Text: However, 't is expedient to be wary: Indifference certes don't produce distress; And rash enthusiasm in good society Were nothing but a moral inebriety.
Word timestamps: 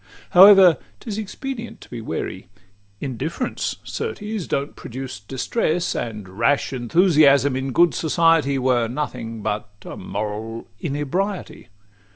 However, 0.31 0.79
't 0.99 1.07
is 1.07 1.19
expedient 1.19 1.79
to 1.81 1.89
be 1.91 2.01
wary: 2.01 2.47
Indifference 3.01 3.75
certes 3.83 4.47
don't 4.47 4.75
produce 4.75 5.19
distress; 5.19 5.95
And 5.95 6.27
rash 6.27 6.73
enthusiasm 6.73 7.55
in 7.55 7.71
good 7.71 7.93
society 7.93 8.57
Were 8.57 8.87
nothing 8.87 9.43
but 9.43 9.69
a 9.85 9.95
moral 9.95 10.65
inebriety. 10.79 11.67